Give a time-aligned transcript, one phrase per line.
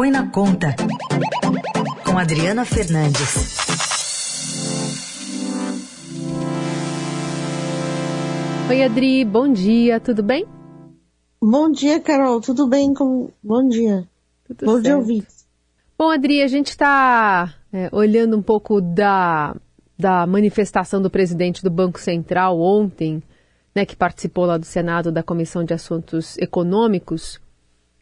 [0.00, 0.74] Põe na Conta,
[2.06, 3.58] com Adriana Fernandes.
[8.70, 10.46] Oi, Adri, bom dia, tudo bem?
[11.38, 12.94] Bom dia, Carol, tudo bem?
[12.94, 13.28] Com...
[13.42, 14.08] Bom dia.
[14.48, 14.84] Tudo bom certo.
[14.84, 15.26] dia, ouvir.
[15.98, 19.54] Bom, Adri, a gente está é, olhando um pouco da,
[19.98, 23.22] da manifestação do presidente do Banco Central ontem,
[23.74, 27.38] né, que participou lá do Senado da Comissão de Assuntos Econômicos,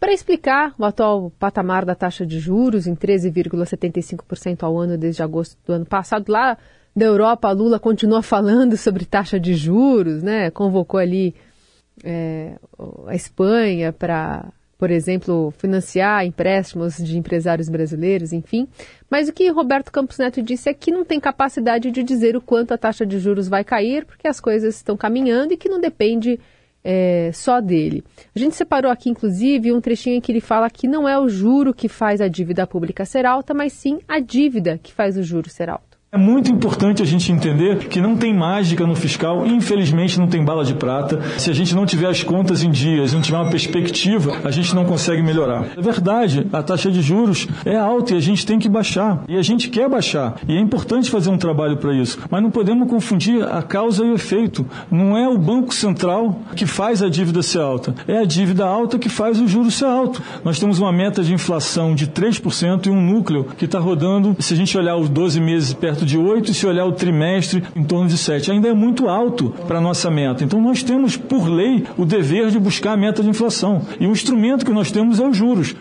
[0.00, 5.58] para explicar o atual patamar da taxa de juros em 13,75% ao ano desde agosto
[5.66, 6.32] do ano passado.
[6.32, 6.56] Lá
[6.96, 10.50] da Europa, Lula continua falando sobre taxa de juros, né?
[10.50, 11.34] Convocou ali
[12.02, 12.56] é,
[13.06, 18.66] a Espanha para, por exemplo, financiar empréstimos de empresários brasileiros, enfim.
[19.10, 22.40] Mas o que Roberto Campos Neto disse é que não tem capacidade de dizer o
[22.40, 25.78] quanto a taxa de juros vai cair, porque as coisas estão caminhando e que não
[25.78, 26.40] depende
[26.84, 28.02] é, só dele.
[28.34, 31.28] A gente separou aqui, inclusive, um trechinho em que ele fala que não é o
[31.28, 35.22] juro que faz a dívida pública ser alta, mas sim a dívida que faz o
[35.22, 35.89] juro ser alto.
[36.12, 40.44] É muito importante a gente entender que não tem mágica no fiscal, infelizmente não tem
[40.44, 41.20] bala de prata.
[41.38, 44.74] Se a gente não tiver as contas em dias, não tiver uma perspectiva, a gente
[44.74, 45.66] não consegue melhorar.
[45.76, 49.22] É verdade, a taxa de juros é alta e a gente tem que baixar.
[49.28, 50.34] E a gente quer baixar.
[50.48, 52.18] E é importante fazer um trabalho para isso.
[52.28, 54.66] Mas não podemos confundir a causa e o efeito.
[54.90, 58.98] Não é o Banco Central que faz a dívida ser alta, é a dívida alta
[58.98, 60.20] que faz o juro ser alto.
[60.44, 64.54] Nós temos uma meta de inflação de 3% e um núcleo que está rodando, se
[64.54, 67.84] a gente olhar os 12 meses perto de 8 e se olhar o trimestre em
[67.84, 68.50] torno de 7.
[68.50, 70.44] Ainda é muito alto para a nossa meta.
[70.44, 73.82] Então nós temos, por lei, o dever de buscar a meta de inflação.
[73.98, 75.74] E o instrumento que nós temos é os juros.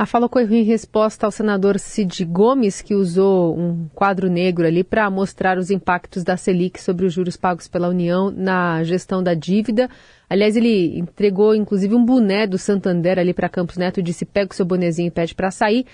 [0.00, 4.82] A fala ocorreu em resposta ao senador Cid Gomes, que usou um quadro negro ali
[4.82, 9.34] para mostrar os impactos da Selic sobre os juros pagos pela União na gestão da
[9.34, 9.90] dívida.
[10.26, 14.52] Aliás, ele entregou inclusive um boné do Santander ali para Campos Neto e disse: pega
[14.52, 15.84] o seu bonezinho e pede para sair.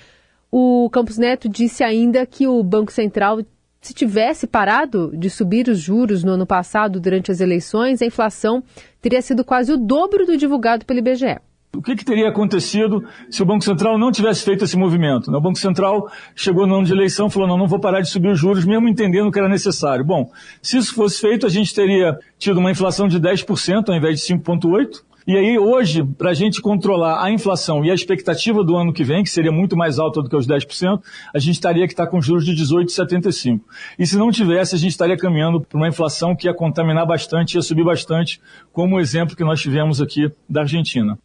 [0.50, 3.40] O Campos Neto disse ainda que o Banco Central,
[3.80, 8.62] se tivesse parado de subir os juros no ano passado durante as eleições, a inflação
[9.00, 11.38] teria sido quase o dobro do divulgado pelo IBGE.
[11.76, 15.30] O que, que, teria acontecido se o Banco Central não tivesse feito esse movimento?
[15.30, 18.08] O Banco Central chegou no ano de eleição e falou: não, não vou parar de
[18.08, 20.02] subir os juros, mesmo entendendo que era necessário.
[20.02, 20.30] Bom,
[20.62, 24.34] se isso fosse feito, a gente teria tido uma inflação de 10% ao invés de
[24.34, 25.02] 5,8%.
[25.26, 29.02] E aí, hoje, para a gente controlar a inflação e a expectativa do ano que
[29.02, 31.02] vem, que seria muito mais alta do que os 10%,
[31.34, 33.60] a gente estaria que estar com juros de 18,75%.
[33.98, 37.56] E se não tivesse, a gente estaria caminhando para uma inflação que ia contaminar bastante,
[37.56, 38.40] ia subir bastante,
[38.72, 41.18] como o exemplo que nós tivemos aqui da Argentina.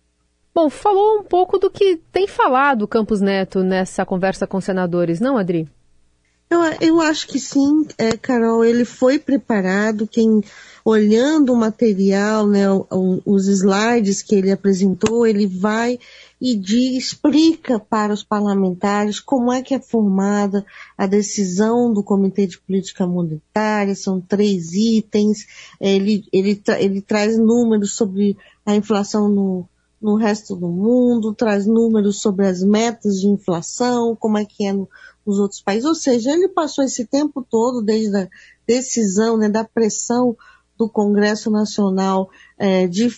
[0.53, 5.19] Bom, falou um pouco do que tem falado o Campos Neto nessa conversa com senadores,
[5.19, 5.69] não, Adri?
[6.51, 8.65] Eu, eu acho que sim, é, Carol.
[8.65, 10.05] Ele foi preparado.
[10.05, 10.43] Quem
[10.83, 12.65] olhando o material, né,
[13.25, 15.97] os slides que ele apresentou, ele vai
[16.41, 20.65] e explica para os parlamentares como é que é formada
[20.97, 25.45] a decisão do Comitê de Política Monetária, são três itens,
[25.79, 28.35] ele, ele, tra ele traz números sobre
[28.65, 29.69] a inflação no,
[30.01, 34.73] no resto do mundo, traz números sobre as metas de inflação, como é que é
[34.73, 34.89] no,
[35.25, 38.27] nos outros países, ou seja, ele passou esse tempo todo, desde a
[38.65, 40.35] decisão, né, da pressão
[40.77, 43.09] do Congresso Nacional é, de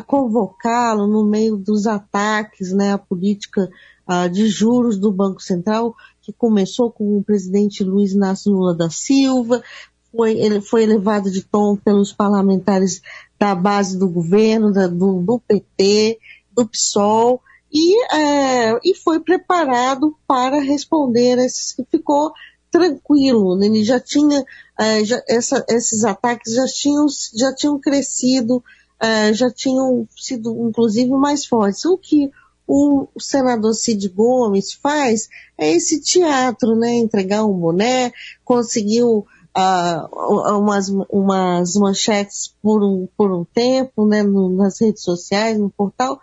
[0.00, 3.70] convocá-lo no meio dos ataques né, à política
[4.08, 8.88] uh, de juros do Banco Central, que começou com o presidente Luiz Inácio Lula da
[8.88, 9.62] Silva,
[10.10, 13.02] foi, ele foi elevado de tom pelos parlamentares
[13.38, 16.18] da base do governo, da, do, do, PT,
[16.52, 17.40] do PSOL,
[17.72, 22.32] e, é, e foi preparado para responder esses que ficou
[22.70, 23.66] tranquilo, né?
[23.66, 24.44] ele já tinha,
[24.78, 28.62] é, já, essa, esses ataques já tinham, já tinham crescido,
[29.00, 31.84] é, já tinham sido inclusive mais fortes.
[31.84, 32.30] O que
[32.66, 35.28] o, senador Cid Gomes faz
[35.58, 36.94] é esse teatro, né?
[36.94, 38.12] Entregar um boné,
[38.44, 44.22] conseguiu uh, umas, umas manchetes por um, por um tempo, né?
[44.22, 46.20] No, nas redes sociais, no portal,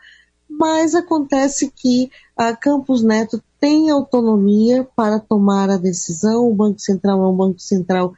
[0.59, 7.23] mas acontece que a Campos Neto tem autonomia para tomar a decisão, o Banco Central
[7.23, 8.13] é um Banco Central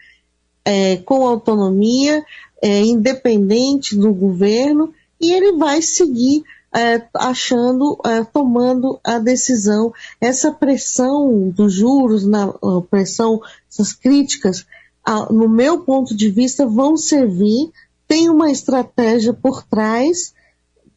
[0.65, 2.25] é, com autonomia,
[2.59, 6.43] é, independente do governo, e ele vai seguir
[6.75, 9.93] é, achando, é, tomando a decisão.
[10.19, 12.51] Essa pressão dos juros, na
[12.89, 13.39] pressão,
[13.69, 14.65] essas críticas,
[15.05, 17.71] a, no meu ponto de vista, vão servir,
[18.07, 20.33] tem uma estratégia por trás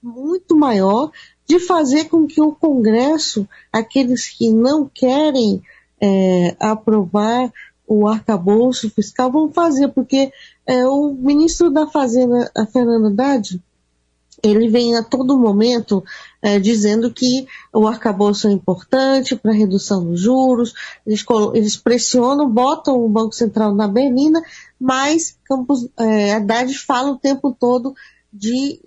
[0.03, 1.11] muito maior
[1.47, 5.63] de fazer com que o Congresso, aqueles que não querem
[6.01, 7.53] é, aprovar
[7.87, 10.33] o arcabouço fiscal, vão fazer, porque
[10.67, 13.61] é, o ministro da Fazenda, a Fernanda Haddad,
[14.43, 16.05] ele vem a todo momento
[16.43, 20.75] é, dizendo que o arcabouço é importante para redução dos juros,
[21.07, 21.25] eles,
[21.55, 24.43] eles, pressionam, botam o Banco Central na berlina,
[24.79, 27.95] mas Campos, é, Haddad fala o tempo todo
[28.35, 28.81] de,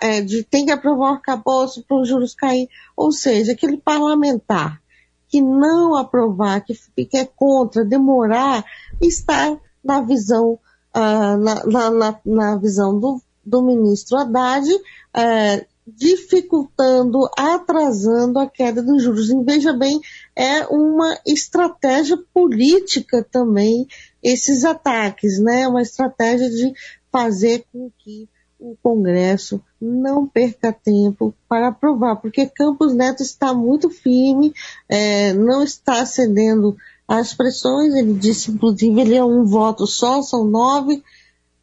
[0.00, 4.82] é, de tem que aprovar o arcabouço para os juros cair, ou seja, aquele parlamentar
[5.28, 8.64] que não aprovar, que fica contra, demorar,
[9.00, 10.58] está na visão,
[10.96, 19.02] uh, na, na, na, visão do, do ministro Haddad, uh, dificultando, atrasando a queda dos
[19.02, 19.30] juros.
[19.30, 20.00] E veja bem,
[20.34, 23.86] é uma estratégia política também
[24.22, 25.68] esses ataques, né?
[25.68, 26.72] Uma estratégia de
[27.12, 33.88] fazer com que o Congresso não perca tempo para aprovar, porque Campos Neto está muito
[33.88, 34.52] firme,
[34.88, 36.76] é, não está cedendo
[37.06, 41.02] às pressões, ele disse, inclusive, ele é um voto só, são nove,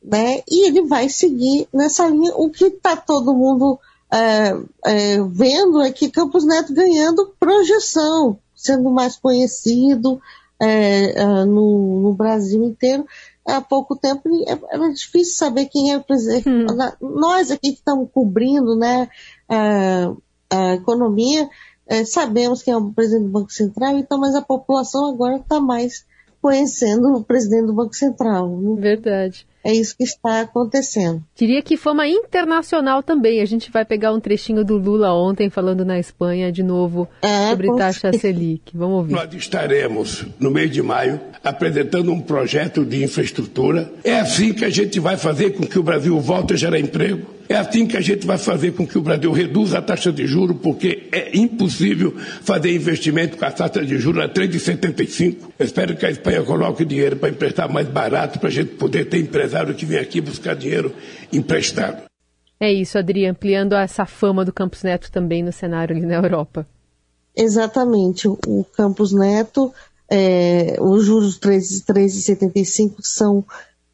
[0.01, 0.41] né?
[0.49, 2.33] E ele vai seguir nessa linha.
[2.35, 3.77] O que está todo mundo
[4.11, 4.55] é,
[4.85, 10.21] é, vendo é que Campos Neto ganhando projeção, sendo mais conhecido
[10.59, 13.05] é, é no, no Brasil inteiro
[13.45, 14.29] há pouco tempo
[14.69, 16.49] era difícil saber quem é o presidente.
[16.49, 16.65] Hum.
[17.01, 19.09] Nós aqui que estamos cobrindo né,
[19.47, 20.13] a,
[20.49, 21.49] a economia,
[21.87, 25.59] é, sabemos quem é o presidente do Banco Central, então, mas a população agora está
[25.59, 26.05] mais
[26.45, 28.47] conhecendo o presidente do Banco Central.
[28.61, 28.79] Né?
[28.79, 29.47] Verdade.
[29.63, 31.23] É isso que está acontecendo.
[31.35, 33.41] Diria que fama internacional também.
[33.41, 37.49] A gente vai pegar um trechinho do Lula ontem falando na Espanha de novo é,
[37.49, 38.77] sobre taxa Selic.
[38.77, 39.13] Vamos ouvir.
[39.15, 43.91] Nós estaremos, no mês de maio, apresentando um projeto de infraestrutura.
[44.03, 47.34] É assim que a gente vai fazer com que o Brasil volte a gerar emprego
[47.47, 50.25] é assim que a gente vai fazer com que o Brasil reduza a taxa de
[50.25, 55.37] juros, porque é impossível fazer investimento com a taxa de juros a 3,75.
[55.59, 59.05] Eu espero que a Espanha coloque dinheiro para emprestar mais barato, para a gente poder
[59.05, 60.93] ter empresário que vem aqui buscar dinheiro
[61.31, 62.03] emprestado.
[62.59, 66.65] É isso, Adri, ampliando essa fama do Campos Neto também no cenário ali na Europa.
[67.35, 68.27] Exatamente.
[68.27, 69.73] O Campos Neto,
[70.09, 73.45] é, os juros 3,75 são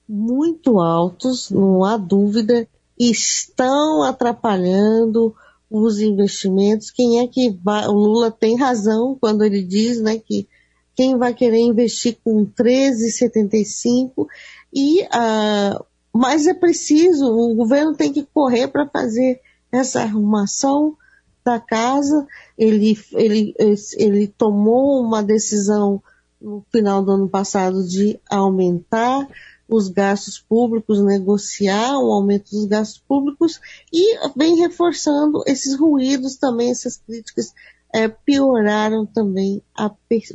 [0.08, 2.68] muito altos, não há dúvida
[3.10, 5.34] estão atrapalhando
[5.70, 6.92] os investimentos.
[6.92, 10.48] Quem é que vai, o Lula tem razão quando ele diz, né, que
[10.96, 14.28] quem vai querer investir com 13,75
[14.74, 15.84] e uh,
[16.14, 19.40] mas é preciso, o governo tem que correr para fazer
[19.72, 20.98] essa arrumação
[21.44, 22.28] da casa.
[22.58, 23.56] Ele, ele,
[23.98, 26.04] ele tomou uma decisão
[26.42, 29.28] no final do ano passado de aumentar
[29.72, 33.60] os gastos públicos, negociar o aumento dos gastos públicos
[33.92, 37.54] e vem reforçando esses ruídos também, essas críticas
[37.94, 39.62] é, pioraram também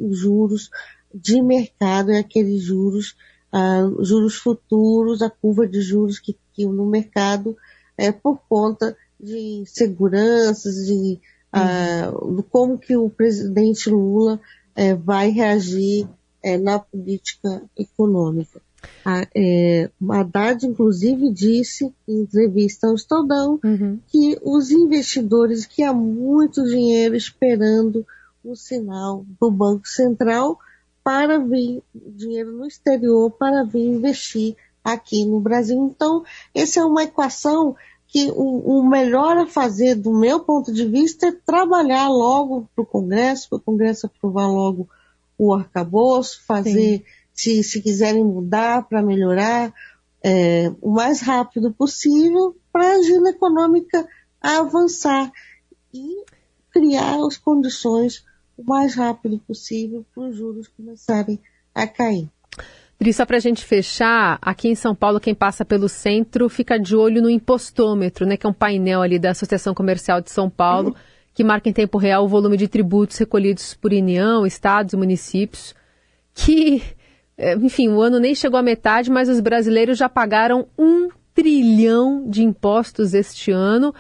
[0.01, 0.71] os juros
[1.15, 3.17] de mercado, é aqueles juros,
[3.53, 7.57] ah, juros futuros, a curva de juros que, que no mercado
[7.97, 11.21] é por conta de seguranças, de
[11.53, 12.13] ah,
[12.51, 14.41] como que o presidente Lula
[14.75, 16.09] é, vai reagir
[16.43, 18.61] é, na política econômica.
[19.05, 24.01] A, é, Haddad, inclusive, disse em entrevista ao Estadão uhum.
[24.09, 28.07] que os investidores que há muito dinheiro esperando
[28.45, 30.59] o sinal do Banco Central
[31.05, 35.93] para vir dinheiro no exterior para vir investir aqui no Brasil.
[35.95, 36.25] Então,
[36.55, 37.77] essa é uma equação
[38.09, 42.83] que o, o melhor a fazer, do meu ponto de vista, é trabalhar logo para
[42.83, 44.89] o Congresso, para o Congresso aprovar logo
[45.39, 47.05] o arcabouço, fazer Sim
[47.37, 49.73] se, se quiserem mudar para melhorar
[50.25, 54.09] é, o mais rápido possível para a agenda econômica
[54.41, 55.31] avançar
[55.93, 56.25] e
[56.71, 58.25] criar as condições
[58.57, 61.39] o mais rápido possível para os juros começarem
[61.75, 62.29] a cair.
[62.99, 66.79] Dri, só para a gente fechar, aqui em São Paulo, quem passa pelo centro fica
[66.79, 70.49] de olho no impostômetro, né, que é um painel ali da Associação Comercial de São
[70.49, 70.95] Paulo, uhum.
[71.35, 75.75] que marca em tempo real o volume de tributos recolhidos por União, estados e municípios,
[76.35, 76.83] que
[77.63, 82.43] enfim, o ano nem chegou à metade, mas os brasileiros já pagaram um trilhão de
[82.43, 83.95] impostos este ano.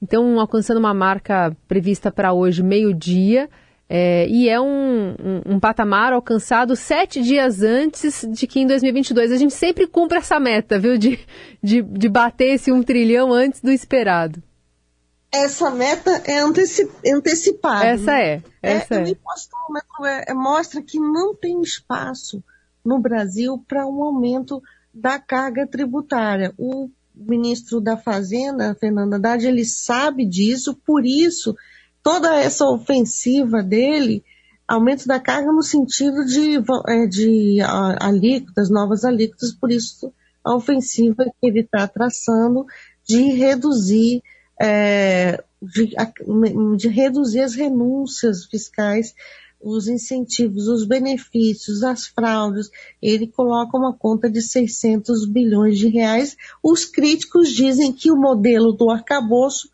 [0.00, 3.48] Então, alcançando uma marca prevista para hoje, meio-dia.
[3.88, 9.30] É, e é um, um, um, patamar alcançado sete dias antes de que em 2022
[9.30, 10.96] a gente sempre cumpra essa meta, viu?
[10.96, 11.20] De,
[11.62, 14.42] de, de bater esse um trilhão antes do esperado.
[15.30, 17.86] Essa meta é anteci antecipada.
[17.86, 18.42] Essa é.
[18.62, 19.04] Essa é, é.
[19.04, 22.42] O impostômetro é, é, mostra que não tem espaço
[22.84, 24.62] no Brasil para um aumento
[24.92, 26.52] da carga tributária.
[26.58, 31.54] O ministro da Fazenda, Fernando Haddad, ele sabe disso, por isso
[32.02, 34.24] toda essa ofensiva dele,
[34.66, 36.56] aumento da carga no sentido de,
[36.88, 37.58] é, de
[38.00, 40.12] alíquotas, novas alíquotas, por isso
[40.44, 42.66] a ofensiva que ele está traçando
[43.06, 44.22] de reduzir
[44.60, 45.94] é, de,
[46.76, 49.14] de reduzir as renúncias fiscais
[49.62, 56.36] os incentivos, os benefícios, as fraudes, ele coloca uma conta de 600 bilhões de reais.
[56.62, 59.70] Os críticos dizem que o modelo do arcabouço,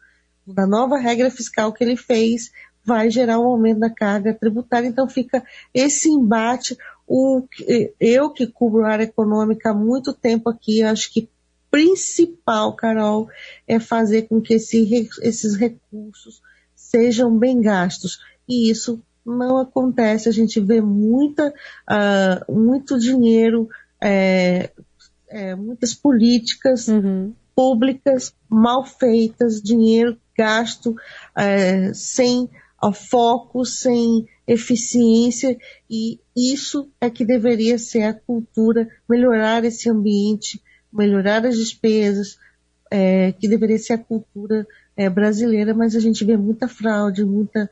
[0.47, 2.51] da nova regra fiscal que ele fez,
[2.85, 4.87] vai gerar um aumento da carga tributária.
[4.89, 5.43] Então fica
[5.73, 6.77] esse embate.
[7.07, 7.43] O,
[7.99, 11.29] eu que cubro a área econômica há muito tempo aqui, acho que
[11.71, 13.29] principal, Carol,
[13.67, 16.43] é fazer com que esse, esses recursos
[16.75, 18.19] sejam bem gastos.
[18.49, 20.29] E isso não acontece.
[20.29, 21.53] A gente vê muita,
[21.91, 23.69] uh, muito dinheiro,
[24.03, 24.71] é,
[25.29, 27.35] é, muitas políticas uhum.
[27.55, 30.95] públicas mal feitas, dinheiro gasto
[31.37, 32.49] é, sem
[32.95, 35.59] foco, sem eficiência,
[35.91, 42.39] e isso é que deveria ser a cultura, melhorar esse ambiente, melhorar as despesas,
[42.91, 44.65] é, que deveria ser a cultura
[44.97, 47.69] é, brasileira, mas a gente vê muita fraude, muita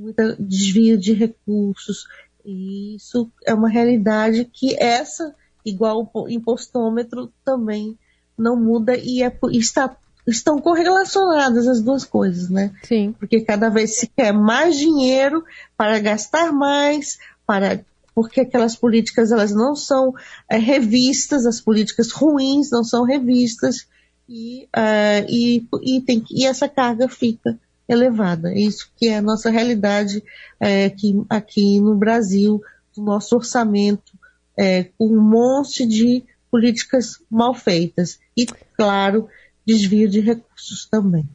[0.00, 2.06] muito desvio de recursos.
[2.44, 7.98] E isso é uma realidade que essa, igual o impostômetro, também
[8.36, 9.94] não muda e é, está,
[10.26, 12.72] estão correlacionadas as duas coisas, né?
[12.82, 13.14] Sim.
[13.18, 15.44] Porque cada vez se quer mais dinheiro
[15.76, 20.12] para gastar mais, para porque aquelas políticas elas não são
[20.50, 23.86] é, revistas, as políticas ruins não são revistas
[24.28, 27.58] e, uh, e, e, tem, e essa carga fica
[27.90, 28.52] elevada.
[28.52, 30.22] É isso que é a nossa realidade
[30.58, 32.60] é, aqui, aqui no Brasil,
[32.96, 34.12] o nosso orçamento,
[34.56, 39.28] é, com um monte de políticas mal feitas e, claro,
[39.66, 41.28] desvio de recursos também.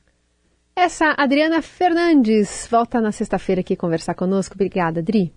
[0.76, 4.56] Essa Adriana Fernandes volta na sexta-feira aqui conversar conosco.
[4.56, 5.34] Obrigada, Adri.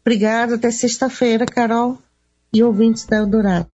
[0.00, 1.98] Obrigada, até sexta-feira, Carol
[2.52, 3.68] e ouvintes da Eldorado.